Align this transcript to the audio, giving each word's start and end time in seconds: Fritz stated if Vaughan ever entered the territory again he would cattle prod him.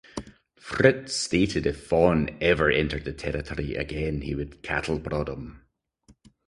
Fritz 0.57 1.15
stated 1.15 1.67
if 1.67 1.87
Vaughan 1.87 2.35
ever 2.41 2.71
entered 2.71 3.05
the 3.05 3.13
territory 3.13 3.75
again 3.75 4.21
he 4.21 4.33
would 4.33 4.63
cattle 4.63 4.99
prod 4.99 5.29
him. 5.29 5.61